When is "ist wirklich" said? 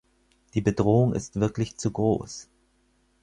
1.13-1.77